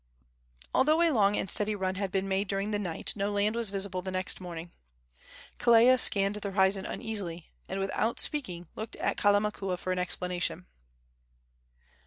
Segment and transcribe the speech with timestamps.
[0.73, 3.69] Although a long and steady run had been made during the night, no land was
[3.69, 4.71] visible the next morning.
[5.59, 10.65] Kelea scanned the horizon uneasily, and, without speaking, looked at Kalamakua for an explanation.